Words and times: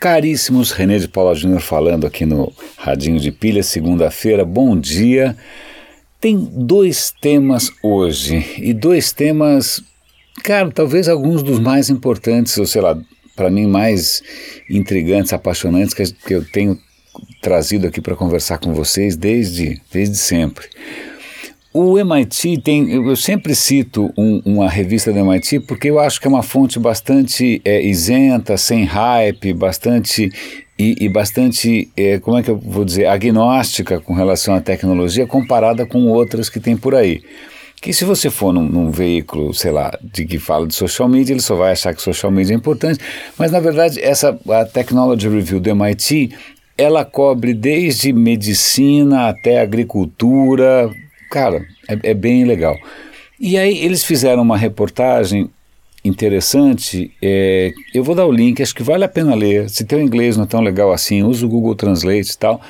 Caríssimos, 0.00 0.70
René 0.70 0.98
de 0.98 1.08
Paula 1.08 1.34
Júnior 1.34 1.60
falando 1.60 2.06
aqui 2.06 2.24
no 2.24 2.52
Radinho 2.76 3.18
de 3.18 3.32
Pilha, 3.32 3.64
segunda-feira. 3.64 4.44
Bom 4.44 4.78
dia. 4.78 5.36
Tem 6.20 6.36
dois 6.36 7.12
temas 7.20 7.72
hoje 7.82 8.54
e 8.58 8.72
dois 8.72 9.10
temas, 9.10 9.82
cara, 10.44 10.70
talvez 10.70 11.08
alguns 11.08 11.42
dos 11.42 11.58
mais 11.58 11.90
importantes, 11.90 12.56
ou 12.58 12.66
sei 12.66 12.80
lá, 12.80 12.96
para 13.34 13.50
mim 13.50 13.66
mais 13.66 14.22
intrigantes, 14.70 15.32
apaixonantes 15.32 15.94
que, 15.94 16.32
eu 16.32 16.44
tenho 16.44 16.78
trazido 17.42 17.88
aqui 17.88 18.00
para 18.00 18.14
conversar 18.14 18.58
com 18.58 18.72
vocês 18.72 19.16
desde, 19.16 19.80
desde 19.92 20.16
sempre. 20.16 20.68
O 21.72 21.98
MIT 21.98 22.62
tem, 22.62 22.90
eu 22.90 23.14
sempre 23.14 23.54
cito 23.54 24.10
um, 24.16 24.40
uma 24.44 24.68
revista 24.68 25.12
do 25.12 25.18
MIT 25.18 25.60
porque 25.60 25.90
eu 25.90 25.98
acho 25.98 26.18
que 26.18 26.26
é 26.26 26.30
uma 26.30 26.42
fonte 26.42 26.78
bastante 26.78 27.60
é, 27.62 27.82
isenta, 27.82 28.56
sem 28.56 28.84
hype, 28.84 29.52
bastante 29.52 30.32
e, 30.78 30.96
e 31.04 31.08
bastante, 31.10 31.90
é, 31.94 32.18
como 32.20 32.38
é 32.38 32.42
que 32.42 32.50
eu 32.50 32.56
vou 32.56 32.86
dizer, 32.86 33.06
agnóstica 33.06 34.00
com 34.00 34.14
relação 34.14 34.54
à 34.54 34.60
tecnologia 34.60 35.26
comparada 35.26 35.84
com 35.84 36.06
outras 36.06 36.48
que 36.48 36.58
tem 36.58 36.74
por 36.74 36.94
aí. 36.94 37.22
Que 37.82 37.92
se 37.92 38.04
você 38.04 38.30
for 38.30 38.52
num, 38.52 38.66
num, 38.66 38.90
veículo, 38.90 39.52
sei 39.52 39.70
lá, 39.70 39.96
de 40.02 40.24
que 40.24 40.38
fala 40.38 40.66
de 40.66 40.74
social 40.74 41.08
media, 41.08 41.34
ele 41.34 41.42
só 41.42 41.54
vai 41.54 41.72
achar 41.72 41.94
que 41.94 42.00
social 42.00 42.32
media 42.32 42.54
é 42.54 42.56
importante, 42.56 42.98
mas 43.36 43.52
na 43.52 43.60
verdade 43.60 44.00
essa 44.00 44.38
a 44.48 44.64
Technology 44.64 45.28
Review 45.28 45.60
do 45.60 45.68
MIT, 45.68 46.30
ela 46.78 47.04
cobre 47.04 47.52
desde 47.52 48.12
medicina 48.12 49.28
até 49.28 49.60
agricultura, 49.60 50.90
Cara, 51.30 51.66
é, 51.88 52.10
é 52.10 52.14
bem 52.14 52.44
legal. 52.44 52.78
E 53.38 53.56
aí 53.56 53.78
eles 53.78 54.04
fizeram 54.04 54.42
uma 54.42 54.56
reportagem 54.56 55.50
interessante. 56.04 57.12
É, 57.22 57.72
eu 57.94 58.02
vou 58.02 58.14
dar 58.14 58.26
o 58.26 58.32
link, 58.32 58.62
acho 58.62 58.74
que 58.74 58.82
vale 58.82 59.04
a 59.04 59.08
pena 59.08 59.34
ler. 59.34 59.68
Se 59.68 59.84
teu 59.84 60.00
inglês 60.00 60.36
não 60.36 60.44
é 60.44 60.48
tão 60.48 60.60
legal 60.60 60.92
assim, 60.92 61.22
usa 61.22 61.44
o 61.46 61.48
Google 61.48 61.74
Translate 61.74 62.32
e 62.32 62.38
tal. 62.38 62.60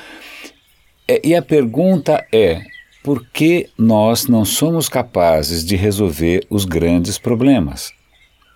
É, 1.07 1.21
e 1.23 1.35
a 1.35 1.41
pergunta 1.41 2.25
é: 2.31 2.61
por 3.03 3.25
que 3.29 3.69
nós 3.77 4.27
não 4.27 4.45
somos 4.45 4.87
capazes 4.87 5.65
de 5.65 5.75
resolver 5.75 6.45
os 6.49 6.65
grandes 6.65 7.17
problemas? 7.17 7.91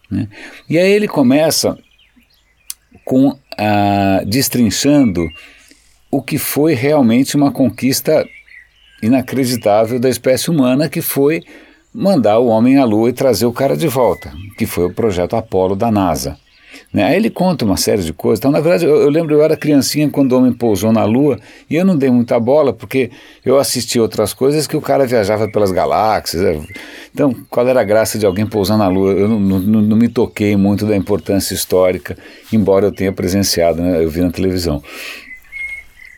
Né? 0.09 0.27
E 0.69 0.77
aí 0.77 0.91
ele 0.91 1.07
começa 1.07 1.77
com 3.03 3.37
a, 3.57 4.21
destrinchando 4.25 5.27
o 6.11 6.21
que 6.21 6.37
foi 6.37 6.75
realmente 6.75 7.35
uma 7.35 7.51
conquista 7.51 8.27
inacreditável 9.05 9.99
da 9.99 10.09
espécie 10.09 10.49
humana, 10.49 10.89
que 10.89 11.01
foi 11.01 11.43
mandar 11.93 12.39
o 12.39 12.47
homem 12.47 12.77
à 12.77 12.85
Lua 12.85 13.09
e 13.09 13.13
trazer 13.13 13.45
o 13.45 13.53
cara 13.53 13.77
de 13.77 13.87
volta, 13.87 14.31
que 14.57 14.65
foi 14.65 14.85
o 14.85 14.93
projeto 14.93 15.35
Apollo 15.35 15.75
da 15.75 15.91
NASA. 15.91 16.37
Né? 16.91 17.03
Aí 17.03 17.15
ele 17.15 17.29
conta 17.29 17.65
uma 17.65 17.77
série 17.77 18.03
de 18.03 18.13
coisas. 18.13 18.39
Então, 18.39 18.51
na 18.51 18.59
verdade, 18.59 18.85
eu, 18.85 18.95
eu, 18.95 19.09
lembro, 19.09 19.33
eu 19.33 19.43
era 19.43 19.57
criancinha 19.57 20.09
quando 20.09 20.31
o 20.31 20.37
homem 20.37 20.53
pousou 20.53 20.91
na 20.91 21.03
Lua 21.05 21.39
e 21.69 21.75
eu 21.75 21.85
não 21.85 21.97
dei 21.97 22.09
muita 22.09 22.39
bola 22.39 22.71
porque 22.71 23.09
eu 23.43 23.57
assisti 23.57 23.99
outras 23.99 24.33
coisas 24.33 24.67
que 24.67 24.77
o 24.77 24.81
cara 24.81 25.05
viajava 25.05 25.47
pelas 25.47 25.71
galáxias. 25.71 26.43
É. 26.43 26.59
Então, 27.13 27.35
qual 27.49 27.67
era 27.67 27.81
a 27.81 27.83
graça 27.83 28.17
de 28.17 28.25
alguém 28.25 28.45
pousar 28.45 28.77
na 28.77 28.87
Lua? 28.87 29.11
Eu 29.11 29.27
não, 29.27 29.39
não, 29.39 29.81
não 29.81 29.97
me 29.97 30.07
toquei 30.07 30.55
muito 30.55 30.85
da 30.85 30.95
importância 30.95 31.53
histórica, 31.53 32.17
embora 32.51 32.85
eu 32.85 32.91
tenha 32.91 33.11
presenciado, 33.11 33.81
né? 33.81 34.03
eu 34.03 34.09
vi 34.09 34.21
na 34.21 34.31
televisão. 34.31 34.81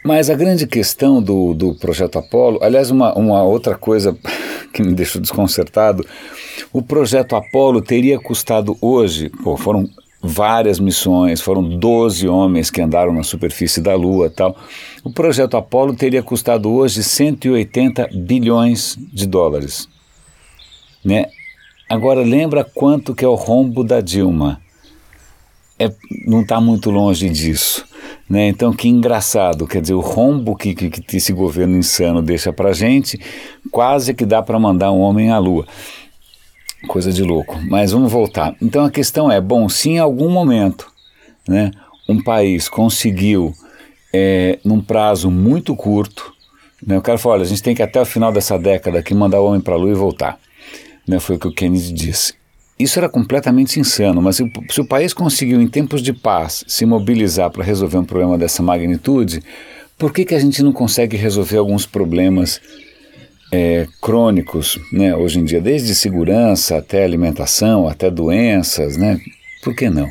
Mas 0.05 0.29
a 0.29 0.35
grande 0.35 0.67
questão 0.67 1.19
do, 1.19 1.55
do 1.55 1.73
projeto 1.73 2.19
Apolo, 2.19 2.59
aliás, 2.61 2.91
uma, 2.91 3.11
uma 3.17 3.41
outra 3.41 3.73
coisa 3.73 4.15
que 4.71 4.83
me 4.83 4.93
deixou 4.93 5.19
desconcertado, 5.19 6.05
o 6.71 6.79
projeto 6.79 7.35
Apolo 7.35 7.81
teria 7.81 8.19
custado 8.19 8.77
hoje, 8.79 9.31
pô, 9.43 9.57
foram 9.57 9.89
várias 10.21 10.79
missões, 10.79 11.41
foram 11.41 11.63
12 11.67 12.27
homens 12.27 12.69
que 12.69 12.83
andaram 12.83 13.11
na 13.15 13.23
superfície 13.23 13.81
da 13.81 13.95
Lua 13.95 14.29
tal. 14.29 14.55
O 15.03 15.11
projeto 15.11 15.57
Apolo 15.57 15.95
teria 15.95 16.21
custado 16.21 16.71
hoje 16.71 17.01
180 17.01 18.09
bilhões 18.13 18.95
de 19.11 19.25
dólares. 19.25 19.89
Né? 21.03 21.25
Agora 21.89 22.21
lembra 22.21 22.63
quanto 22.63 23.15
que 23.15 23.25
é 23.25 23.27
o 23.27 23.33
rombo 23.33 23.83
da 23.83 24.01
Dilma. 24.01 24.61
É, 25.79 25.91
não 26.27 26.41
está 26.41 26.61
muito 26.61 26.91
longe 26.91 27.27
disso. 27.27 27.83
Né? 28.29 28.47
Então, 28.47 28.73
que 28.73 28.87
engraçado, 28.87 29.67
quer 29.67 29.81
dizer, 29.81 29.93
o 29.93 29.99
rombo 29.99 30.55
que, 30.55 30.73
que, 30.73 30.89
que 30.89 31.17
esse 31.17 31.31
governo 31.31 31.77
insano 31.77 32.21
deixa 32.21 32.51
para 32.51 32.73
gente, 32.73 33.19
quase 33.71 34.13
que 34.13 34.25
dá 34.25 34.41
para 34.41 34.59
mandar 34.59 34.91
um 34.91 34.99
homem 34.99 35.31
à 35.31 35.37
lua. 35.37 35.65
Coisa 36.87 37.11
de 37.11 37.23
louco. 37.23 37.59
Mas 37.69 37.91
vamos 37.91 38.11
voltar. 38.11 38.55
Então 38.61 38.83
a 38.83 38.91
questão 38.91 39.31
é: 39.31 39.39
bom, 39.39 39.67
se 39.69 39.91
em 39.91 39.99
algum 39.99 40.29
momento 40.29 40.87
né, 41.47 41.71
um 42.07 42.21
país 42.21 42.69
conseguiu, 42.69 43.53
é, 44.13 44.59
num 44.63 44.81
prazo 44.81 45.29
muito 45.31 45.75
curto, 45.75 46.33
né, 46.85 46.97
o 46.97 47.01
cara 47.01 47.17
falou: 47.17 47.37
olha, 47.37 47.43
a 47.43 47.47
gente 47.47 47.63
tem 47.63 47.75
que 47.75 47.81
até 47.81 47.99
o 48.01 48.05
final 48.05 48.31
dessa 48.31 48.57
década 48.57 48.99
aqui 48.99 49.13
mandar 49.13 49.41
o 49.41 49.45
homem 49.45 49.61
para 49.61 49.73
a 49.73 49.77
lua 49.77 49.91
e 49.91 49.95
voltar. 49.95 50.37
Né, 51.07 51.19
foi 51.19 51.35
o 51.35 51.39
que 51.39 51.47
o 51.47 51.53
Kennedy 51.53 51.91
disse. 51.93 52.33
Isso 52.77 52.99
era 52.99 53.07
completamente 53.07 53.79
insano, 53.79 54.21
mas 54.21 54.35
se, 54.35 54.81
o 54.81 54.85
país 54.85 55.13
conseguiu, 55.13 55.61
em 55.61 55.67
tempos 55.67 56.01
de 56.01 56.11
paz, 56.11 56.65
se 56.67 56.85
mobilizar 56.85 57.49
para 57.49 57.63
resolver 57.63 57.97
um 57.97 58.03
problema 58.03 58.37
dessa 58.37 58.61
magnitude, 58.61 59.41
por 59.97 60.11
que, 60.11 60.25
que 60.25 60.35
a 60.35 60.39
gente 60.39 60.61
não 60.61 60.73
consegue 60.73 61.15
resolver 61.15 61.57
alguns 61.57 61.85
problemas 61.85 62.59
é, 63.49 63.87
crônicos, 64.01 64.77
né, 64.91 65.15
hoje 65.15 65.39
em 65.39 65.45
dia, 65.45 65.61
desde 65.61 65.95
segurança 65.95 66.77
até 66.77 67.05
alimentação, 67.05 67.87
até 67.87 68.11
doenças, 68.11 68.97
né? 68.97 69.19
Por 69.63 69.73
que 69.73 69.89
não? 69.89 70.09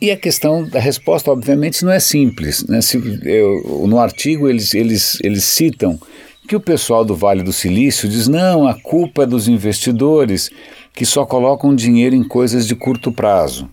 E 0.00 0.10
a 0.10 0.16
questão 0.16 0.68
da 0.68 0.78
resposta, 0.78 1.30
obviamente, 1.30 1.82
não 1.82 1.92
é 1.92 1.98
simples. 1.98 2.66
Né? 2.66 2.82
Se, 2.82 2.98
eu, 3.24 3.86
no 3.88 3.98
artigo 3.98 4.48
eles, 4.48 4.74
eles, 4.74 5.18
eles 5.22 5.44
citam 5.44 5.98
que 6.46 6.54
o 6.54 6.60
pessoal 6.60 7.04
do 7.04 7.16
Vale 7.16 7.42
do 7.42 7.52
Silício 7.52 8.08
diz: 8.08 8.28
não, 8.28 8.68
a 8.68 8.74
culpa 8.74 9.22
é 9.22 9.26
dos 9.26 9.48
investidores 9.48 10.50
que 10.96 11.04
só 11.04 11.26
colocam 11.26 11.74
dinheiro 11.74 12.16
em 12.16 12.24
coisas 12.24 12.66
de 12.66 12.74
curto 12.74 13.12
prazo. 13.12 13.68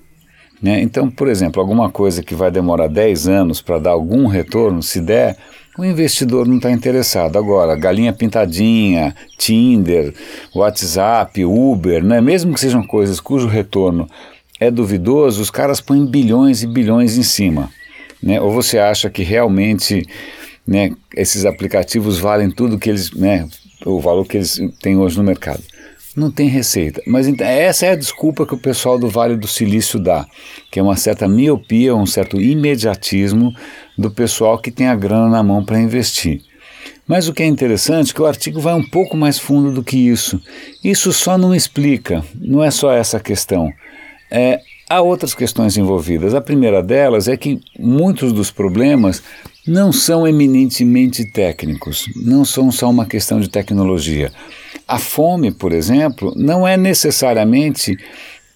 Né? 0.61 0.81
Então, 0.81 1.09
por 1.09 1.29
exemplo, 1.29 1.61
alguma 1.61 1.89
coisa 1.89 2.21
que 2.21 2.35
vai 2.35 2.51
demorar 2.51 2.87
10 2.87 3.29
anos 3.29 3.61
para 3.61 3.79
dar 3.79 3.91
algum 3.91 4.27
retorno, 4.27 4.83
se 4.83 4.99
der, 4.99 5.37
o 5.77 5.85
investidor 5.85 6.45
não 6.45 6.57
está 6.57 6.69
interessado. 6.69 7.37
Agora, 7.37 7.77
galinha 7.77 8.11
pintadinha, 8.11 9.15
Tinder, 9.37 10.13
WhatsApp, 10.53 11.45
Uber, 11.45 12.03
né? 12.03 12.19
mesmo 12.19 12.53
que 12.53 12.59
sejam 12.59 12.83
coisas 12.83 13.21
cujo 13.21 13.47
retorno 13.47 14.05
é 14.59 14.69
duvidoso, 14.69 15.41
os 15.41 15.49
caras 15.49 15.79
põem 15.79 16.05
bilhões 16.05 16.61
e 16.61 16.67
bilhões 16.67 17.17
em 17.17 17.23
cima. 17.23 17.69
Né? 18.21 18.39
Ou 18.39 18.51
você 18.51 18.77
acha 18.79 19.09
que 19.09 19.23
realmente 19.23 20.05
né, 20.67 20.91
esses 21.15 21.45
aplicativos 21.45 22.19
valem 22.19 22.51
tudo 22.51 22.77
que 22.77 22.89
eles, 22.89 23.11
né, 23.11 23.47
o 23.85 24.01
valor 24.01 24.25
que 24.25 24.35
eles 24.35 24.59
têm 24.81 24.97
hoje 24.97 25.17
no 25.17 25.23
mercado? 25.23 25.63
Não 26.15 26.29
tem 26.29 26.47
receita. 26.47 27.01
Mas 27.07 27.27
essa 27.39 27.87
é 27.87 27.91
a 27.91 27.95
desculpa 27.95 28.45
que 28.45 28.53
o 28.53 28.59
pessoal 28.59 28.99
do 28.99 29.09
Vale 29.09 29.35
do 29.35 29.47
Silício 29.47 29.99
dá, 29.99 30.27
que 30.69 30.79
é 30.79 30.83
uma 30.83 30.95
certa 30.95 31.27
miopia, 31.27 31.95
um 31.95 32.05
certo 32.05 32.39
imediatismo 32.39 33.51
do 33.97 34.11
pessoal 34.11 34.59
que 34.59 34.69
tem 34.69 34.87
a 34.87 34.95
grana 34.95 35.29
na 35.29 35.41
mão 35.41 35.65
para 35.65 35.79
investir. 35.79 36.41
Mas 37.07 37.27
o 37.27 37.33
que 37.33 37.43
é 37.43 37.45
interessante 37.45 38.11
é 38.11 38.13
que 38.13 38.21
o 38.21 38.25
artigo 38.25 38.59
vai 38.59 38.73
um 38.73 38.83
pouco 38.83 39.17
mais 39.17 39.39
fundo 39.39 39.71
do 39.71 39.83
que 39.83 39.97
isso. 39.97 40.41
Isso 40.83 41.11
só 41.11 41.37
não 41.37 41.53
explica, 41.53 42.23
não 42.35 42.63
é 42.63 42.71
só 42.71 42.91
essa 42.93 43.19
questão. 43.19 43.71
É, 44.29 44.59
há 44.89 45.01
outras 45.01 45.33
questões 45.33 45.77
envolvidas. 45.77 46.33
A 46.33 46.41
primeira 46.41 46.81
delas 46.81 47.27
é 47.27 47.35
que 47.35 47.59
muitos 47.77 48.31
dos 48.31 48.51
problemas 48.51 49.21
não 49.67 49.91
são 49.91 50.27
eminentemente 50.27 51.25
técnicos, 51.25 52.05
não 52.15 52.45
são 52.45 52.71
só 52.71 52.89
uma 52.89 53.05
questão 53.05 53.39
de 53.39 53.49
tecnologia. 53.49 54.31
A 54.93 54.99
fome, 54.99 55.49
por 55.49 55.73
exemplo, 55.73 56.31
não 56.35 56.67
é 56.67 56.77
necessariamente 56.77 57.97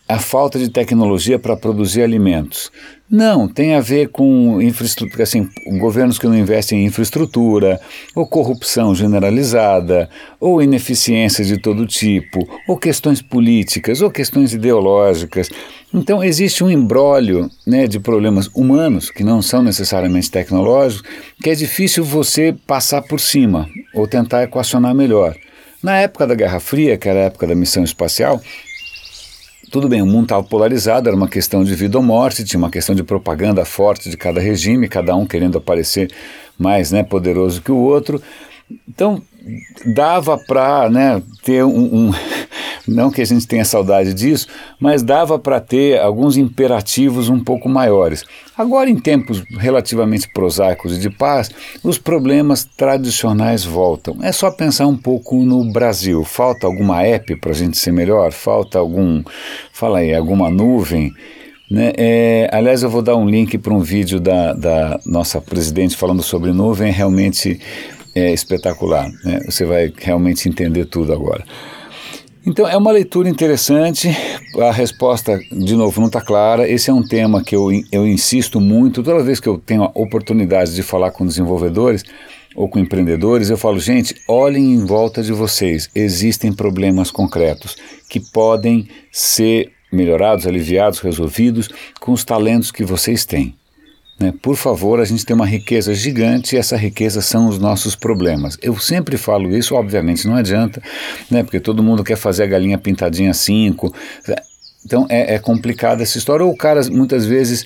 a 0.07 0.19
falta 0.19 0.59
de 0.59 0.69
tecnologia 0.69 1.39
para 1.39 1.57
produzir 1.57 2.03
alimentos. 2.03 2.71
Não, 3.09 3.47
tem 3.47 3.73
a 3.73 3.79
ver 3.79 4.09
com 4.09 4.62
infraestrutura, 4.62 5.23
assim, 5.23 5.50
governos 5.79 6.19
que 6.19 6.27
não 6.27 6.38
investem 6.38 6.83
em 6.83 6.85
infraestrutura, 6.85 7.81
ou 8.15 8.27
corrupção 8.27 8.94
generalizada, 8.94 10.07
ou 10.39 10.62
ineficiência 10.62 11.44
de 11.44 11.57
todo 11.57 11.88
tipo, 11.88 12.47
ou 12.67 12.77
questões 12.77 13.19
políticas, 13.19 14.03
ou 14.03 14.12
questões 14.12 14.53
ideológicas. 14.53 15.50
Então 15.91 16.23
existe 16.23 16.63
um 16.63 16.69
embrólio 16.69 17.50
né, 17.65 17.88
de 17.88 18.00
problemas 18.00 18.47
humanos, 18.53 19.09
que 19.09 19.23
não 19.23 19.41
são 19.41 19.63
necessariamente 19.63 20.29
tecnológicos, 20.29 21.09
que 21.41 21.50
é 21.50 21.56
difícil 21.56 22.03
você 22.03 22.53
passar 22.67 23.01
por 23.01 23.19
cima, 23.19 23.67
ou 23.95 24.07
tentar 24.07 24.44
equacionar 24.44 24.94
melhor. 24.94 25.35
Na 25.81 25.97
época 25.97 26.25
da 26.25 26.35
Guerra 26.35 26.59
Fria, 26.59 26.97
que 26.97 27.07
era 27.07 27.19
a 27.19 27.24
época 27.24 27.45
da 27.45 27.56
missão 27.56 27.83
espacial, 27.83 28.41
tudo 29.71 29.88
bem, 29.88 30.01
o 30.01 30.06
mundo 30.06 30.24
estava 30.24 30.44
polarizado, 30.44 31.09
era 31.09 31.15
uma 31.15 31.27
questão 31.27 31.63
de 31.63 31.75
vida 31.75 31.97
ou 31.97 32.03
morte, 32.03 32.44
tinha 32.44 32.57
uma 32.57 32.71
questão 32.71 32.95
de 32.95 33.03
propaganda 33.03 33.65
forte 33.65 34.09
de 34.09 34.15
cada 34.15 34.39
regime, 34.39 34.88
cada 34.88 35.15
um 35.15 35.25
querendo 35.25 35.57
aparecer 35.57 36.12
mais 36.57 36.91
né, 36.91 37.03
poderoso 37.03 37.62
que 37.62 37.71
o 37.71 37.77
outro. 37.77 38.21
Então, 38.88 39.21
dava 39.94 40.38
para 40.38 40.89
né, 40.89 41.21
ter 41.44 41.63
um, 41.63 42.07
um 42.07 42.12
Não 42.88 43.12
que 43.12 43.22
a 43.22 43.25
gente 43.25 43.45
tenha 43.45 43.66
saudade 43.66 44.13
disso, 44.13 44.48
mas 44.80 45.04
dava 45.04 45.38
para 45.38 45.60
ter 45.60 46.00
alguns 46.00 46.38
imperativos 46.38 47.30
um 47.30 47.44
pouco 47.44 47.68
maiores. 47.68 48.24
Agora, 48.57 48.89
em 48.89 48.98
tempos 48.98 49.44
relativamente 49.57 50.30
prosaicos 50.34 50.95
e 50.95 51.00
de 51.00 51.10
paz, 51.10 51.50
os 51.84 51.98
problemas 51.98 52.63
tradicionais 52.63 53.66
voltam. 53.66 54.18
É 54.22 54.31
só 54.31 54.50
pensar 54.50 54.88
um 54.88 54.98
pouco 54.98 55.44
no 55.44 55.72
Brasil. 55.72 56.24
Falta 56.24 56.66
alguma 56.66 57.04
app 57.04 57.36
para 57.36 57.51
a 57.51 57.56
gente 57.56 57.78
ser 57.78 57.92
melhor? 57.92 58.31
Falta 58.31 58.80
algum, 58.80 59.24
fala 59.72 60.00
aí, 60.00 60.16
alguma 60.16 60.50
nuvem? 60.50 61.13
Né? 61.69 61.92
É, 61.98 62.50
aliás, 62.51 62.81
eu 62.81 62.89
vou 62.89 63.01
dar 63.01 63.16
um 63.18 63.30
link 63.30 63.57
para 63.57 63.74
um 63.74 63.81
vídeo 63.81 64.19
da, 64.19 64.54
da 64.54 65.00
nossa 65.06 65.42
presidente 65.42 65.98
falando 65.98 66.24
sobre 66.24 66.51
nuvem, 66.51 66.92
realmente 66.92 67.60
é 68.16 68.31
espetacular. 68.31 69.12
Né? 69.24 69.42
Você 69.45 69.66
vai 69.66 69.92
realmente 69.98 70.48
entender 70.48 70.86
tudo 70.86 71.13
agora. 71.13 71.44
Então, 72.47 72.65
é 72.65 72.77
uma 72.77 72.94
leitura 72.94 73.27
interessante. 73.27 74.07
A 74.57 74.71
resposta, 74.71 75.38
de 75.51 75.75
novo, 75.75 75.99
não 75.99 76.07
está 76.07 76.21
clara. 76.21 76.65
Esse 76.65 76.89
é 76.89 76.94
um 76.94 77.05
tema 77.05 77.44
que 77.44 77.53
eu, 77.53 77.67
eu 77.91 78.07
insisto 78.07 78.61
muito. 78.61 79.03
Toda 79.03 79.21
vez 79.21 79.41
que 79.41 79.49
eu 79.49 79.57
tenho 79.57 79.83
a 79.83 79.91
oportunidade 79.94 80.73
de 80.73 80.81
falar 80.81 81.11
com 81.11 81.25
desenvolvedores 81.25 82.05
ou 82.55 82.69
com 82.69 82.79
empreendedores, 82.79 83.49
eu 83.49 83.57
falo, 83.57 83.77
gente, 83.81 84.15
olhem 84.29 84.75
em 84.75 84.85
volta 84.85 85.21
de 85.21 85.33
vocês. 85.33 85.89
Existem 85.94 86.53
problemas 86.53 87.11
concretos 87.11 87.75
que 88.09 88.21
podem 88.21 88.88
ser 89.11 89.69
melhorados, 89.91 90.47
aliviados, 90.47 91.00
resolvidos 91.00 91.67
com 92.00 92.13
os 92.13 92.23
talentos 92.23 92.71
que 92.71 92.85
vocês 92.85 93.25
têm. 93.25 93.53
Né? 94.19 94.33
Por 94.41 94.55
favor, 94.55 94.99
a 94.99 95.05
gente 95.05 95.25
tem 95.25 95.35
uma 95.35 95.45
riqueza 95.45 95.93
gigante 95.93 96.55
e 96.55 96.59
essa 96.59 96.75
riqueza 96.75 97.21
são 97.21 97.47
os 97.47 97.59
nossos 97.59 97.95
problemas. 97.95 98.57
Eu 98.61 98.77
sempre 98.79 99.17
falo 99.17 99.55
isso, 99.55 99.75
obviamente 99.75 100.27
não 100.27 100.35
adianta, 100.35 100.81
né? 101.29 101.43
porque 101.43 101.59
todo 101.59 101.83
mundo 101.83 102.03
quer 102.03 102.17
fazer 102.17 102.43
a 102.43 102.47
galinha 102.47 102.77
pintadinha 102.77 103.33
5. 103.33 103.93
Então 104.85 105.05
é, 105.09 105.35
é 105.35 105.39
complicada 105.39 106.01
essa 106.01 106.17
história. 106.17 106.45
Ou 106.45 106.51
o 106.51 106.57
cara, 106.57 106.81
muitas 106.89 107.25
vezes, 107.25 107.65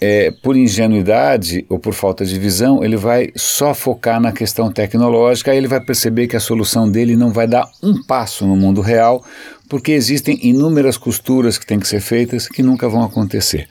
é, 0.00 0.30
por 0.42 0.56
ingenuidade 0.56 1.66
ou 1.68 1.78
por 1.78 1.92
falta 1.92 2.24
de 2.24 2.38
visão, 2.38 2.82
ele 2.82 2.96
vai 2.96 3.30
só 3.36 3.74
focar 3.74 4.20
na 4.20 4.32
questão 4.32 4.70
tecnológica, 4.72 5.50
aí 5.50 5.58
ele 5.58 5.68
vai 5.68 5.80
perceber 5.80 6.26
que 6.28 6.36
a 6.36 6.40
solução 6.40 6.90
dele 6.90 7.16
não 7.16 7.30
vai 7.30 7.46
dar 7.46 7.68
um 7.82 8.02
passo 8.02 8.46
no 8.46 8.56
mundo 8.56 8.80
real, 8.80 9.24
porque 9.68 9.92
existem 9.92 10.38
inúmeras 10.42 10.96
costuras 10.96 11.58
que 11.58 11.66
têm 11.66 11.78
que 11.78 11.88
ser 11.88 12.00
feitas 12.00 12.48
que 12.48 12.62
nunca 12.62 12.88
vão 12.88 13.02
acontecer. 13.02 13.68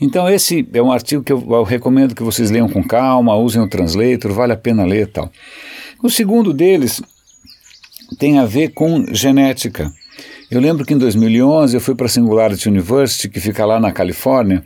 Então 0.00 0.28
esse 0.28 0.66
é 0.72 0.82
um 0.82 0.92
artigo 0.92 1.22
que 1.22 1.32
eu, 1.32 1.44
eu 1.50 1.62
recomendo 1.62 2.14
que 2.14 2.22
vocês 2.22 2.50
leiam 2.50 2.68
com 2.68 2.82
calma, 2.82 3.36
usem 3.36 3.62
o 3.62 3.68
translator, 3.68 4.32
vale 4.32 4.52
a 4.52 4.56
pena 4.56 4.84
ler 4.84 5.08
tal. 5.08 5.30
O 6.02 6.10
segundo 6.10 6.52
deles 6.52 7.02
tem 8.18 8.38
a 8.38 8.44
ver 8.44 8.72
com 8.72 9.04
genética. 9.12 9.90
Eu 10.50 10.60
lembro 10.60 10.84
que 10.84 10.94
em 10.94 10.98
2011 10.98 11.74
eu 11.74 11.80
fui 11.80 11.94
para 11.94 12.06
a 12.06 12.08
Singularity 12.08 12.68
University, 12.68 13.28
que 13.28 13.40
fica 13.40 13.64
lá 13.64 13.80
na 13.80 13.90
Califórnia. 13.90 14.62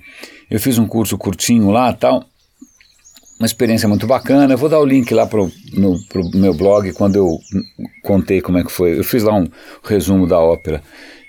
Eu 0.50 0.58
fiz 0.58 0.78
um 0.78 0.86
curso 0.86 1.16
curtinho 1.16 1.70
lá 1.70 1.92
tal. 1.92 2.24
Uma 3.38 3.46
experiência 3.46 3.88
muito 3.88 4.06
bacana. 4.06 4.52
Eu 4.52 4.58
vou 4.58 4.68
dar 4.68 4.80
o 4.80 4.84
link 4.84 5.14
lá 5.14 5.26
para 5.26 5.40
o 5.40 5.50
meu 6.34 6.52
blog 6.52 6.92
quando 6.92 7.16
eu 7.16 7.38
contei 8.02 8.40
como 8.40 8.58
é 8.58 8.64
que 8.64 8.72
foi. 8.72 8.98
Eu 8.98 9.04
fiz 9.04 9.22
lá 9.22 9.34
um 9.34 9.46
resumo 9.84 10.26
da 10.26 10.38
ópera 10.38 10.82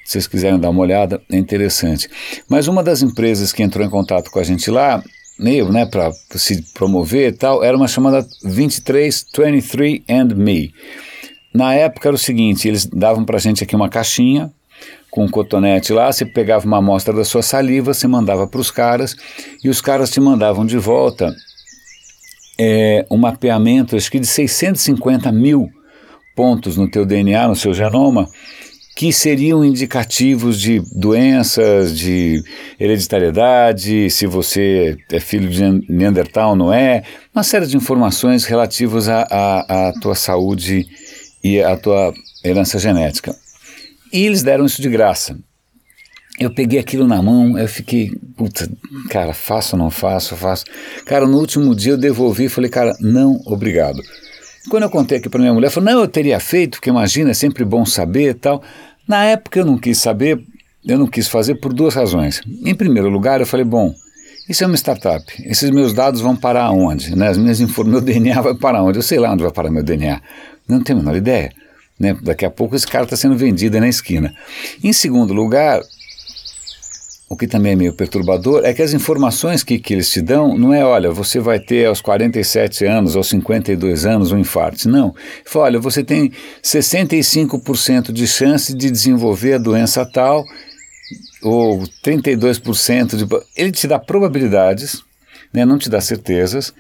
se 0.10 0.14
vocês 0.14 0.28
quiserem 0.28 0.60
dar 0.60 0.72
uma 0.72 0.82
olhada, 0.82 1.22
é 1.32 1.38
interessante. 1.38 2.10
Mas 2.50 2.68
uma 2.68 2.82
das 2.82 3.04
empresas 3.04 3.54
que 3.54 3.62
entrou 3.62 3.86
em 3.86 3.90
contato 3.92 4.32
com 4.32 4.40
a 4.40 4.44
gente 4.44 4.72
lá, 4.72 5.04
meio, 5.38 5.72
né, 5.72 5.86
para 5.86 6.12
se 6.32 6.64
promover 6.74 7.32
e 7.32 7.32
tal, 7.32 7.64
era 7.64 7.78
uma 7.78 7.88
chamada 7.88 8.26
2323 8.42 10.02
and 10.10 10.34
Me. 10.36 10.74
Na 11.54 11.76
época 11.76 12.10
era 12.10 12.16
o 12.16 12.18
seguinte, 12.18 12.68
eles 12.68 12.88
davam 12.88 13.24
para 13.24 13.38
a 13.38 13.40
gente 13.40 13.64
aqui 13.64 13.76
uma 13.76 13.88
caixinha 13.88 14.52
com 15.12 15.26
um 15.26 15.30
cotonete 15.30 15.94
lá, 15.94 16.12
você 16.12 16.26
pegava 16.26 16.66
uma 16.66 16.78
amostra 16.78 17.14
da 17.14 17.24
sua 17.24 17.44
saliva, 17.44 17.94
você 17.94 18.08
mandava 18.08 18.48
para 18.48 18.62
os 18.62 18.72
caras 18.72 19.16
e 19.64 19.70
os 19.70 19.80
caras 19.80 20.10
te 20.10 20.20
mandavam 20.20 20.66
de 20.66 20.80
volta 20.80 21.32
é, 22.60 23.06
um 23.12 23.18
mapeamento, 23.18 23.96
acho 23.96 24.10
que 24.10 24.20
de 24.20 24.26
650 24.26 25.32
mil 25.32 25.70
pontos 26.36 26.78
no 26.78 26.90
teu 26.90 27.06
DNA, 27.06 27.48
no 27.48 27.56
seu 27.56 27.76
genoma, 27.76 28.28
que 29.00 29.14
seriam 29.14 29.64
indicativos 29.64 30.60
de 30.60 30.82
doenças, 30.94 31.98
de 31.98 32.44
hereditariedade, 32.78 34.10
se 34.10 34.28
você 34.28 34.98
é 35.10 35.22
filho 35.22 35.48
de 35.48 35.90
Neandertal 35.90 36.54
não 36.54 36.74
é, 36.74 37.04
uma 37.34 37.42
série 37.42 37.66
de 37.66 37.78
informações 37.78 38.44
relativas 38.44 39.08
à 39.08 39.94
tua 40.02 40.16
saúde 40.16 40.86
e 41.42 41.62
à 41.62 41.78
tua 41.78 42.14
herança 42.44 42.78
genética. 42.78 43.34
E 44.12 44.26
eles 44.26 44.44
deram 44.44 44.66
isso 44.66 44.82
de 44.82 44.90
graça. 44.90 45.40
Eu 46.38 46.54
peguei 46.54 46.78
aquilo 46.78 47.08
na 47.08 47.22
mão, 47.22 47.58
eu 47.58 47.70
fiquei, 47.70 48.12
puta, 48.36 48.70
cara, 49.10 49.34
faço 49.34 49.78
ou 49.78 49.82
não 49.82 49.90
faço, 49.90 50.36
faço. 50.36 50.66
Cara, 51.06 51.26
no 51.26 51.38
último 51.38 51.74
dia 51.74 51.94
eu 51.94 51.98
devolvi 51.98 52.48
e 52.48 52.50
falei, 52.50 52.70
cara, 52.70 52.94
não, 53.00 53.42
obrigado. 53.46 54.02
Quando 54.70 54.84
eu 54.84 54.90
contei 54.90 55.20
aqui 55.20 55.30
para 55.30 55.40
minha 55.40 55.54
mulher, 55.54 55.68
ela 55.68 55.74
falou, 55.74 55.90
não, 55.90 56.02
eu 56.02 56.08
teria 56.08 56.38
feito, 56.40 56.72
porque 56.72 56.90
imagina, 56.90 57.32
é 57.32 57.34
sempre 57.34 57.64
bom 57.64 57.86
saber 57.86 58.32
e 58.32 58.34
tal. 58.34 58.62
Na 59.10 59.26
época 59.26 59.58
eu 59.58 59.66
não 59.66 59.76
quis 59.76 59.98
saber, 59.98 60.40
eu 60.86 61.00
não 61.00 61.08
quis 61.08 61.28
fazer 61.28 61.56
por 61.56 61.74
duas 61.74 61.96
razões. 61.96 62.44
Em 62.64 62.76
primeiro 62.76 63.10
lugar, 63.10 63.40
eu 63.40 63.48
falei, 63.48 63.66
bom, 63.66 63.92
isso 64.48 64.64
é 64.64 64.68
uma 64.68 64.78
startup. 64.78 65.26
Esses 65.44 65.72
meus 65.72 65.94
dados 65.94 66.22
vão 66.22 66.36
parar 66.36 66.66
aonde? 66.66 67.16
Né? 67.16 67.28
As 67.28 67.36
minhas 67.36 67.60
meu 67.60 68.02
DNA 68.02 68.40
vai 68.40 68.54
parar 68.54 68.84
onde? 68.84 69.00
Eu 69.00 69.02
sei 69.02 69.18
lá 69.18 69.34
onde 69.34 69.42
vai 69.42 69.52
parar 69.52 69.72
meu 69.72 69.82
DNA. 69.82 70.22
Não 70.68 70.84
tenho 70.84 71.00
a 71.00 71.02
menor 71.02 71.18
ideia. 71.18 71.52
Né? 72.00 72.16
Daqui 72.22 72.46
a 72.46 72.52
pouco 72.52 72.76
esse 72.76 72.86
cara 72.86 73.06
está 73.06 73.18
sendo 73.18 73.36
vendido 73.36 73.80
na 73.80 73.90
esquina. 73.90 74.32
Em 74.84 74.94
segundo 74.94 75.34
lugar, 75.34 75.82
o 77.30 77.38
que 77.38 77.46
também 77.46 77.74
é 77.74 77.76
meio 77.76 77.94
perturbador 77.94 78.64
é 78.66 78.74
que 78.74 78.82
as 78.82 78.92
informações 78.92 79.64
que, 79.64 79.78
que 79.78 79.94
eles 79.94 80.10
te 80.10 80.20
dão 80.20 80.58
não 80.58 80.74
é, 80.74 80.84
olha, 80.84 81.12
você 81.12 81.40
vai 81.40 81.60
ter 81.60 81.86
aos 81.86 82.02
47 82.02 82.86
anos, 82.86 83.16
aos 83.16 83.28
52 83.30 84.04
anos 84.04 84.32
um 84.32 84.40
infarto. 84.40 84.90
Não. 84.90 85.14
Fala, 85.46 85.66
olha, 85.66 85.80
você 85.80 86.04
tem 86.04 86.32
65% 86.64 88.12
de 88.12 88.26
chance 88.26 88.74
de 88.74 88.90
desenvolver 88.90 89.54
a 89.54 89.58
doença 89.60 90.04
tal, 90.12 90.44
ou 91.44 91.84
32% 92.04 93.16
de. 93.16 93.28
Ele 93.56 93.72
te 93.72 93.88
dá 93.88 94.00
probabilidades, 94.00 95.04
né, 95.54 95.66
não 95.66 95.78
te 95.78 95.90
dá 95.90 96.02
certezas, 96.02 96.74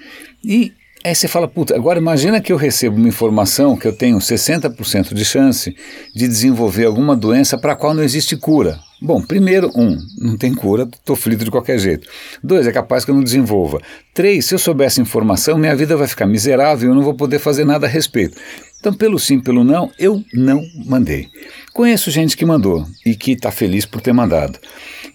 e 0.44 0.74
Aí 1.02 1.16
você 1.16 1.30
fala, 1.30 1.48
puta, 1.48 1.74
agora 1.74 1.98
imagina 1.98 2.42
que 2.42 2.52
eu 2.52 2.57
recebo 2.57 2.98
uma 2.98 3.07
informação 3.07 3.78
que 3.78 3.88
eu 3.88 3.94
tenho 3.94 4.18
60% 4.18 5.13
de 5.13 5.24
chance 5.24 5.74
de 6.13 6.28
desenvolver 6.28 6.84
alguma 6.84 7.16
doença 7.16 7.57
para 7.57 7.72
a 7.72 7.75
qual 7.75 7.94
não 7.94 8.04
existe 8.04 8.36
cura. 8.36 8.78
Bom, 9.01 9.22
primeiro, 9.22 9.72
um, 9.75 9.98
não 10.18 10.38
tem 10.38 10.54
cura, 10.54 10.84
estou 10.84 11.16
frito 11.16 11.46
de 11.46 11.51
qualquer 11.51 11.80
jeito. 11.80 12.07
Dois, 12.44 12.68
é 12.68 12.72
capaz 12.72 13.06
que 13.06 13.12
eu 13.12 13.16
não 13.16 13.24
desenvolva. 13.24 13.81
Três, 14.14 14.45
se 14.45 14.54
eu 14.54 14.59
souber 14.59 14.88
essa 14.88 15.02
informação, 15.02 15.57
minha 15.57 15.76
vida 15.76 15.95
vai 15.95 16.07
ficar 16.07 16.26
miserável 16.26 16.90
e 16.90 16.92
eu 16.92 16.95
não 16.95 17.04
vou 17.04 17.14
poder 17.14 17.40
fazer 17.40 17.64
nada 17.64 17.88
a 17.88 17.90
respeito. 17.90 18.38
Então, 18.80 18.94
pelo 18.94 19.18
sim, 19.18 19.40
pelo 19.40 19.64
não, 19.64 19.90
eu 19.97 20.24
não 20.33 20.62
mandei. 20.85 21.28
Conheço 21.74 22.12
gente 22.12 22.35
que 22.35 22.45
mandou 22.45 22.85
e 23.06 23.16
que 23.16 23.31
está 23.31 23.52
feliz 23.52 23.85
por 23.85 24.02
ter 24.02 24.12
mandado. 24.12 24.59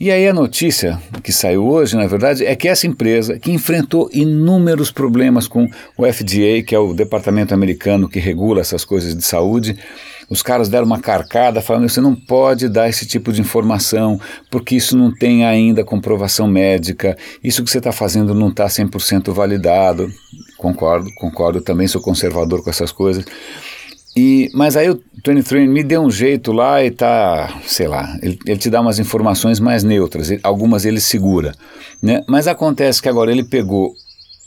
E 0.01 0.11
aí 0.11 0.27
a 0.27 0.35
notícia 0.35 1.01
que 1.23 1.33
saiu 1.33 1.67
hoje, 1.67 1.97
na 1.97 2.07
verdade, 2.07 2.45
é 2.45 2.57
que 2.57 2.69
essa 2.69 2.87
empresa, 2.87 3.39
que 3.39 3.53
enfrentou 3.53 4.11
inúmeros 4.13 4.91
problemas 4.91 5.47
com 5.47 5.69
o 5.97 6.11
FDA, 6.11 6.63
que 6.67 6.75
é 6.75 6.79
o 6.79 6.93
departamento 6.93 7.55
americano 7.55 8.09
que 8.09 8.19
regula 8.19 8.61
essas 8.61 8.85
coisas 8.85 9.15
de 9.15 9.25
saúde, 9.25 9.79
os 10.29 10.43
caras 10.43 10.69
deram 10.69 10.87
uma 10.87 11.01
carcada 11.01 11.61
falando 11.61 11.89
você 11.89 12.01
não 12.01 12.15
pode 12.15 12.69
dar 12.69 12.89
esse 12.89 13.07
tipo 13.07 13.33
de 13.33 13.41
informação 13.41 14.21
porque 14.51 14.77
isso 14.77 14.97
não 14.97 15.13
tem 15.13 15.45
ainda 15.45 15.85
comprovação 15.85 16.47
médica, 16.47 17.17
isso 17.43 17.63
que 17.63 17.71
você 17.71 17.79
está 17.79 17.93
fazendo 17.93 18.35
não 18.35 18.49
está 18.49 18.67
100% 18.67 19.33
validado. 19.33 20.11
Concordo, 20.57 21.11
concordo, 21.17 21.61
também 21.61 21.87
sou 21.87 22.01
conservador 22.01 22.63
com 22.63 22.71
essas 22.71 22.91
coisas. 22.91 23.25
E, 24.17 24.49
mas 24.55 24.77
aí 24.77 24.89
o 24.89 25.03
23 25.27 25.69
me 25.69 25.83
deu 25.83 26.01
um 26.03 26.11
jeito 26.11 26.53
lá 26.53 26.85
e 26.85 26.91
tá, 26.91 27.61
sei 27.67 27.89
lá, 27.89 28.17
ele, 28.23 28.39
ele 28.47 28.59
te 28.59 28.71
dá 28.71 28.81
umas 28.81 29.01
informações 29.01 29.59
mais 29.59 29.83
neutras, 29.83 30.29
algumas 30.43 30.85
ele 30.85 31.01
segura. 31.01 31.53
Né? 32.01 32.23
Mas 32.29 32.47
acontece 32.47 33.03
que 33.03 33.09
agora 33.09 33.33
ele 33.33 33.43
pegou 33.43 33.93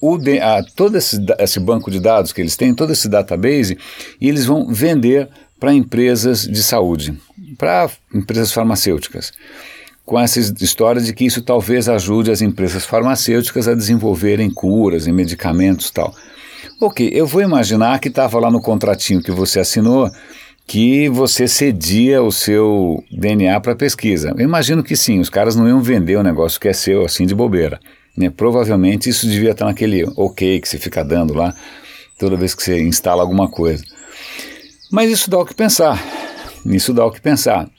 o, 0.01 0.17
a, 0.41 0.63
todo 0.75 0.98
esse, 0.98 1.17
esse 1.39 1.60
banco 1.60 1.91
de 1.91 2.00
dados 2.00 2.31
que 2.31 2.39
eles 2.39 2.55
têm, 2.55 2.74
todo 2.74 2.93
esse 2.93 3.10
database, 3.10 3.77
e 4.22 4.29
eles 4.29 4.46
vão 4.46 4.67
vender 4.67 5.27
para 5.59 5.73
empresas 5.73 6.43
de 6.43 6.61
saúde, 6.63 7.17
para 7.57 7.89
empresas 8.13 8.51
farmacêuticas, 8.51 9.33
com 10.05 10.19
essa 10.19 10.39
história 10.39 11.01
de 11.01 11.13
que 11.13 11.25
isso 11.25 11.41
talvez 11.41 11.89
ajude 11.89 12.31
as 12.31 12.41
empresas 12.41 12.85
farmacêuticas 12.85 13.67
a 13.67 13.73
desenvolverem 13.73 14.49
curas 14.49 15.07
e 15.07 15.11
medicamentos 15.11 15.91
tal. 15.91 16.13
Ok, 16.79 17.09
eu 17.11 17.25
vou 17.25 17.41
imaginar 17.41 17.99
que 17.99 18.07
estava 18.07 18.39
lá 18.39 18.51
no 18.51 18.61
contratinho 18.61 19.21
que 19.21 19.31
você 19.31 19.59
assinou 19.59 20.11
que 20.67 21.07
você 21.07 21.47
cedia 21.47 22.21
o 22.21 22.31
seu 22.31 23.01
DNA 23.09 23.59
para 23.61 23.73
pesquisa. 23.73 24.33
Eu 24.37 24.43
imagino 24.43 24.83
que 24.83 24.97
sim, 24.97 25.19
os 25.19 25.29
caras 25.29 25.55
não 25.55 25.67
iam 25.67 25.81
vender 25.81 26.17
o 26.17 26.23
negócio 26.23 26.59
que 26.59 26.67
é 26.67 26.73
seu 26.73 27.05
assim 27.05 27.25
de 27.25 27.33
bobeira. 27.33 27.79
Né? 28.15 28.29
Provavelmente 28.29 29.09
isso 29.09 29.25
devia 29.27 29.51
estar 29.51 29.65
naquele 29.65 30.03
ok 30.17 30.59
que 30.59 30.67
você 30.67 30.77
fica 30.77 31.05
dando 31.05 31.33
lá 31.33 31.55
toda 32.19 32.35
vez 32.35 32.53
que 32.53 32.61
você 32.61 32.81
instala 32.81 33.21
alguma 33.21 33.47
coisa. 33.47 33.83
Mas 34.91 35.12
isso 35.12 35.29
dá 35.29 35.39
o 35.39 35.46
que 35.46 35.53
pensar. 35.53 36.03
Isso 36.65 36.94
dá 36.94 37.06
o 37.06 37.12
que 37.12 37.22
pensar. 37.22 37.70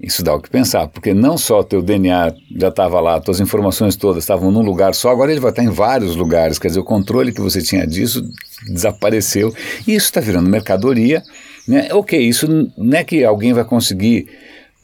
Isso 0.00 0.22
dá 0.22 0.32
o 0.32 0.40
que 0.40 0.48
pensar, 0.48 0.86
porque 0.86 1.12
não 1.12 1.36
só 1.36 1.60
teu 1.60 1.82
DNA 1.82 2.32
já 2.56 2.68
estava 2.68 3.00
lá, 3.00 3.20
tuas 3.20 3.40
informações 3.40 3.96
todas 3.96 4.22
estavam 4.22 4.48
num 4.52 4.62
lugar 4.62 4.94
só, 4.94 5.10
agora 5.10 5.32
ele 5.32 5.40
vai 5.40 5.50
estar 5.50 5.64
em 5.64 5.70
vários 5.70 6.14
lugares, 6.14 6.56
quer 6.56 6.68
dizer, 6.68 6.78
o 6.78 6.84
controle 6.84 7.32
que 7.32 7.40
você 7.40 7.60
tinha 7.60 7.84
disso 7.84 8.22
desapareceu, 8.68 9.52
e 9.88 9.96
isso 9.96 10.06
está 10.06 10.20
virando 10.20 10.48
mercadoria, 10.48 11.20
né? 11.66 11.88
Ok, 11.90 12.16
isso 12.16 12.46
não 12.76 12.96
é 12.96 13.02
que 13.02 13.24
alguém 13.24 13.52
vai 13.52 13.64
conseguir 13.64 14.28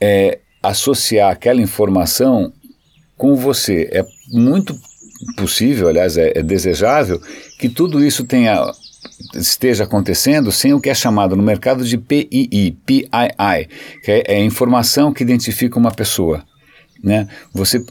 é, 0.00 0.40
associar 0.60 1.30
aquela 1.30 1.60
informação 1.60 2.52
com 3.16 3.36
você, 3.36 3.88
é 3.92 4.04
muito 4.32 4.76
possível, 5.36 5.88
aliás, 5.88 6.16
é, 6.16 6.32
é 6.34 6.42
desejável, 6.42 7.20
que 7.60 7.68
tudo 7.68 8.04
isso 8.04 8.24
tenha 8.24 8.60
esteja 9.34 9.84
acontecendo 9.84 10.50
sem 10.50 10.72
o 10.72 10.80
que 10.80 10.90
é 10.90 10.94
chamado 10.94 11.36
no 11.36 11.42
mercado 11.42 11.84
de 11.84 11.96
PII, 11.98 12.76
PII, 12.84 13.08
que 14.02 14.10
é, 14.10 14.22
é 14.26 14.44
informação 14.44 15.12
que 15.12 15.22
identifica 15.22 15.78
uma 15.78 15.90
pessoa. 15.90 16.44
Né? 17.04 17.28
Você, 17.52 17.84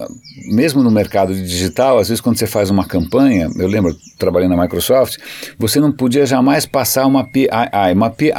mesmo 0.47 0.81
no 0.81 0.89
mercado 0.89 1.35
digital, 1.35 1.99
às 1.99 2.07
vezes 2.07 2.19
quando 2.19 2.35
você 2.35 2.47
faz 2.47 2.71
uma 2.71 2.83
campanha, 2.83 3.47
eu 3.57 3.67
lembro 3.67 3.95
trabalhando 4.17 4.55
na 4.55 4.63
Microsoft, 4.63 5.17
você 5.55 5.79
não 5.79 5.91
podia 5.91 6.25
jamais 6.25 6.65
passar 6.65 7.05
uma 7.05 7.23
PII. 7.23 7.47
Uma 7.93 8.09
PII 8.09 8.31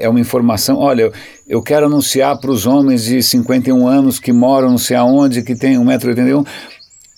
é 0.00 0.08
uma 0.08 0.18
informação, 0.18 0.78
olha, 0.78 1.02
eu, 1.02 1.12
eu 1.46 1.62
quero 1.62 1.84
anunciar 1.84 2.38
para 2.38 2.50
os 2.50 2.66
homens 2.66 3.04
de 3.04 3.22
51 3.22 3.86
anos 3.86 4.18
que 4.18 4.32
moram 4.32 4.70
não 4.70 4.78
sei 4.78 4.96
aonde, 4.96 5.42
que 5.42 5.54
tem 5.54 5.76
1,81m, 5.76 6.46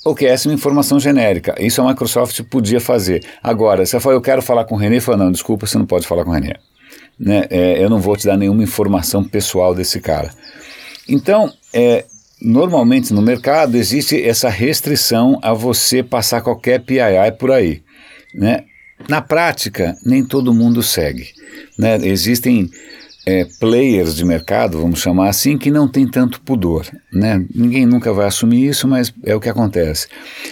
Ok, 0.04 0.28
essa 0.28 0.46
é 0.46 0.50
uma 0.50 0.54
informação 0.54 1.00
genérica. 1.00 1.54
Isso 1.58 1.80
a 1.80 1.88
Microsoft 1.88 2.42
podia 2.42 2.78
fazer. 2.78 3.24
Agora, 3.42 3.86
você 3.86 3.98
fala, 3.98 4.14
eu 4.14 4.20
quero 4.20 4.42
falar 4.42 4.66
com 4.66 4.74
o 4.74 4.78
René, 4.78 5.00
fala, 5.00 5.16
não, 5.16 5.32
desculpa, 5.32 5.66
você 5.66 5.78
não 5.78 5.86
pode 5.86 6.06
falar 6.06 6.24
com 6.24 6.30
o 6.30 6.34
René. 6.34 6.56
Né? 7.18 7.46
É, 7.48 7.82
eu 7.82 7.88
não 7.88 7.98
vou 7.98 8.14
te 8.14 8.26
dar 8.26 8.36
nenhuma 8.36 8.62
informação 8.62 9.24
pessoal 9.24 9.74
desse 9.74 10.00
cara. 10.00 10.30
Então, 11.08 11.50
é, 11.72 12.04
normalmente 12.40 13.14
no 13.14 13.22
mercado 13.22 13.76
existe 13.76 14.22
essa 14.22 14.50
restrição 14.50 15.38
a 15.42 15.54
você 15.54 16.02
passar 16.02 16.42
qualquer 16.42 16.80
PII 16.80 17.32
por 17.38 17.50
aí. 17.50 17.82
Né? 18.34 18.64
Na 19.08 19.22
prática, 19.22 19.96
nem 20.04 20.22
todo 20.22 20.52
mundo 20.52 20.82
segue. 20.82 21.30
Né? 21.78 21.96
Existem 22.02 22.70
é, 23.26 23.46
players 23.58 24.14
de 24.14 24.24
mercado, 24.24 24.80
vamos 24.80 25.00
chamar 25.00 25.28
assim, 25.28 25.56
que 25.56 25.70
não 25.70 25.88
tem 25.88 26.06
tanto 26.06 26.40
pudor. 26.40 26.86
Né? 27.12 27.44
Ninguém 27.54 27.86
nunca 27.86 28.12
vai 28.12 28.26
assumir 28.26 28.68
isso, 28.68 28.86
mas 28.86 29.12
é 29.24 29.34
o 29.34 29.40
que 29.40 29.48
acontece. 29.48 30.08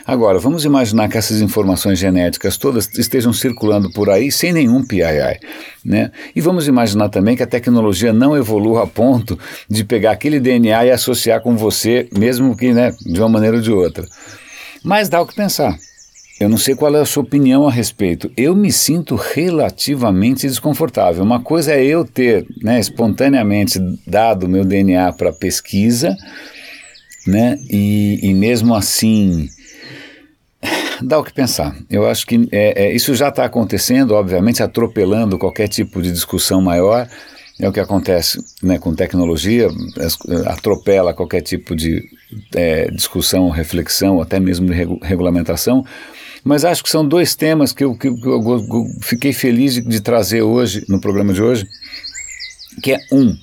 Agora, 0.06 0.38
vamos 0.38 0.64
imaginar 0.64 1.08
que 1.08 1.18
essas 1.18 1.40
informações 1.40 1.98
genéticas 1.98 2.56
todas 2.56 2.88
estejam 2.98 3.32
circulando 3.32 3.90
por 3.92 4.08
aí 4.08 4.32
sem 4.32 4.52
nenhum 4.52 4.84
PII. 4.84 5.38
Né? 5.84 6.10
E 6.34 6.40
vamos 6.40 6.66
imaginar 6.66 7.08
também 7.08 7.36
que 7.36 7.42
a 7.42 7.46
tecnologia 7.46 8.12
não 8.12 8.36
evolua 8.36 8.84
a 8.84 8.86
ponto 8.86 9.38
de 9.68 9.84
pegar 9.84 10.12
aquele 10.12 10.40
DNA 10.40 10.86
e 10.86 10.90
associar 10.90 11.40
com 11.40 11.56
você, 11.56 12.08
mesmo 12.16 12.56
que 12.56 12.72
né, 12.72 12.94
de 13.04 13.20
uma 13.20 13.28
maneira 13.28 13.56
ou 13.56 13.62
de 13.62 13.72
outra. 13.72 14.06
Mas 14.82 15.08
dá 15.08 15.20
o 15.20 15.26
que 15.26 15.34
pensar. 15.34 15.76
Eu 16.42 16.48
não 16.48 16.58
sei 16.58 16.74
qual 16.74 16.92
é 16.96 17.00
a 17.00 17.04
sua 17.04 17.22
opinião 17.22 17.68
a 17.68 17.70
respeito. 17.70 18.28
Eu 18.36 18.56
me 18.56 18.72
sinto 18.72 19.14
relativamente 19.14 20.44
desconfortável. 20.44 21.22
Uma 21.22 21.40
coisa 21.40 21.72
é 21.72 21.84
eu 21.84 22.04
ter 22.04 22.44
né, 22.60 22.80
espontaneamente 22.80 23.78
dado 24.04 24.48
meu 24.48 24.64
DNA 24.64 25.12
para 25.12 25.32
pesquisa, 25.32 26.16
né, 27.24 27.56
e, 27.70 28.18
e, 28.20 28.34
mesmo 28.34 28.74
assim 28.74 29.48
dá 31.00 31.20
o 31.20 31.22
que 31.22 31.32
pensar. 31.32 31.76
Eu 31.88 32.08
acho 32.08 32.26
que 32.26 32.48
é, 32.50 32.86
é, 32.86 32.92
isso 32.92 33.14
já 33.14 33.28
está 33.28 33.44
acontecendo, 33.44 34.10
obviamente, 34.12 34.64
atropelando 34.64 35.38
qualquer 35.38 35.68
tipo 35.68 36.02
de 36.02 36.10
discussão 36.10 36.60
maior. 36.60 37.08
É 37.60 37.68
o 37.68 37.72
que 37.72 37.78
acontece 37.78 38.44
né, 38.60 38.78
com 38.78 38.92
tecnologia, 38.92 39.68
atropela 40.46 41.14
qualquer 41.14 41.42
tipo 41.42 41.76
de 41.76 42.02
é, 42.52 42.90
discussão, 42.90 43.48
reflexão, 43.48 44.20
até 44.20 44.40
mesmo 44.40 44.66
de 44.66 44.72
regulamentação. 45.02 45.84
Mas 46.44 46.64
acho 46.64 46.82
que 46.82 46.90
são 46.90 47.06
dois 47.06 47.34
temas 47.34 47.72
que 47.72 47.84
eu, 47.84 47.94
que, 47.94 48.12
que 48.12 48.26
eu 48.26 48.86
fiquei 49.00 49.32
feliz 49.32 49.74
de, 49.74 49.80
de, 49.80 50.00
trazer 50.00 50.42
hoje, 50.42 50.84
no 50.88 51.00
programa 51.00 51.32
de 51.32 51.40
hoje, 51.40 51.66
que 52.82 52.92
é 52.92 52.98
um, 53.12 53.36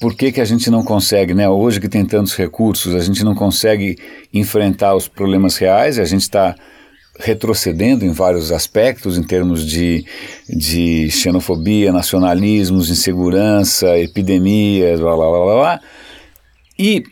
por 0.00 0.14
que, 0.14 0.32
que 0.32 0.40
a 0.40 0.44
gente 0.44 0.70
não 0.70 0.82
consegue, 0.82 1.34
né? 1.34 1.48
Hoje 1.48 1.78
que 1.78 1.88
tem 1.88 2.06
tantos 2.06 2.34
recursos, 2.34 2.94
a 2.94 3.00
gente 3.00 3.22
não 3.22 3.34
consegue 3.34 3.98
enfrentar 4.32 4.94
os 4.94 5.08
problemas 5.08 5.56
reais, 5.58 5.98
a 5.98 6.04
gente 6.04 6.22
está 6.22 6.54
retrocedendo 7.20 8.04
em 8.04 8.12
vários 8.12 8.50
aspectos, 8.50 9.18
em 9.18 9.22
termos 9.22 9.66
de, 9.66 10.06
de 10.48 11.10
xenofobia, 11.10 11.92
nacionalismos, 11.92 12.88
insegurança, 12.88 13.98
epidemias, 13.98 14.98
blá 15.00 15.14
blá 15.14 15.28
blá 15.28 15.54
blá. 15.54 15.80
E, 16.78 17.04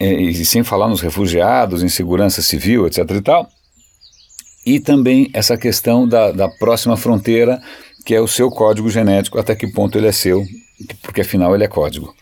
e 0.00 0.44
sem 0.44 0.62
falar 0.62 0.86
nos 0.86 1.00
refugiados, 1.00 1.82
insegurança 1.82 2.40
civil, 2.40 2.86
etc 2.86 3.10
e 3.10 3.20
tal 3.20 3.57
e 4.68 4.78
também 4.78 5.30
essa 5.32 5.56
questão 5.56 6.06
da, 6.06 6.30
da 6.30 6.46
próxima 6.46 6.94
fronteira, 6.94 7.58
que 8.04 8.14
é 8.14 8.20
o 8.20 8.28
seu 8.28 8.50
código 8.50 8.90
genético, 8.90 9.38
até 9.38 9.54
que 9.54 9.66
ponto 9.66 9.96
ele 9.96 10.08
é 10.08 10.12
seu, 10.12 10.44
porque 11.02 11.22
afinal 11.22 11.54
ele 11.54 11.64
é 11.64 11.68
código. 11.68 12.14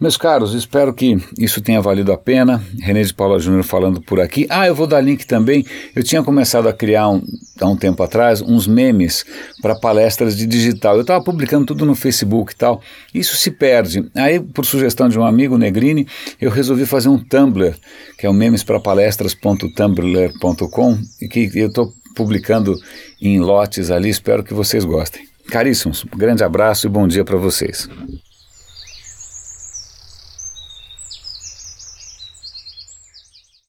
Meus 0.00 0.16
caros, 0.16 0.54
espero 0.54 0.94
que 0.94 1.16
isso 1.36 1.60
tenha 1.60 1.80
valido 1.80 2.12
a 2.12 2.16
pena. 2.16 2.62
René 2.80 3.02
de 3.02 3.12
Paula 3.12 3.40
Júnior 3.40 3.64
falando 3.64 4.00
por 4.00 4.20
aqui. 4.20 4.46
Ah, 4.48 4.64
eu 4.64 4.74
vou 4.74 4.86
dar 4.86 5.00
link 5.00 5.26
também. 5.26 5.66
Eu 5.94 6.04
tinha 6.04 6.22
começado 6.22 6.68
a 6.68 6.72
criar 6.72 7.08
um, 7.08 7.20
há 7.60 7.66
um 7.66 7.76
tempo 7.76 8.00
atrás 8.00 8.40
uns 8.40 8.68
memes 8.68 9.24
para 9.60 9.74
palestras 9.74 10.36
de 10.36 10.46
digital. 10.46 10.94
Eu 10.94 11.00
estava 11.00 11.24
publicando 11.24 11.66
tudo 11.66 11.84
no 11.84 11.96
Facebook 11.96 12.52
e 12.52 12.56
tal. 12.56 12.80
Isso 13.12 13.36
se 13.36 13.50
perde. 13.50 14.08
Aí, 14.14 14.38
por 14.38 14.64
sugestão 14.64 15.08
de 15.08 15.18
um 15.18 15.24
amigo, 15.24 15.58
Negrini, 15.58 16.06
eu 16.40 16.52
resolvi 16.52 16.86
fazer 16.86 17.08
um 17.08 17.18
Tumblr, 17.18 17.74
que 18.16 18.24
é 18.24 18.30
o 18.30 18.32
memesparaPalestras.tumblr.com, 18.32 20.98
e 21.20 21.26
que 21.26 21.50
eu 21.56 21.66
estou 21.66 21.92
publicando 22.14 22.76
em 23.20 23.40
lotes 23.40 23.90
ali. 23.90 24.10
Espero 24.10 24.44
que 24.44 24.54
vocês 24.54 24.84
gostem. 24.84 25.26
Caríssimos, 25.48 26.04
um 26.04 26.16
grande 26.16 26.44
abraço 26.44 26.86
e 26.86 26.90
bom 26.90 27.08
dia 27.08 27.24
para 27.24 27.36
vocês. 27.36 27.88